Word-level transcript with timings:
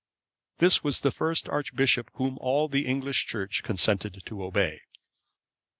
This 0.57 0.83
was 0.83 1.01
the 1.01 1.11
first 1.11 1.47
archbishop 1.47 2.09
whom 2.15 2.39
all 2.39 2.67
the 2.67 2.87
English 2.87 3.27
Church 3.27 3.61
consented 3.63 4.23
to 4.25 4.43
obey. 4.43 4.81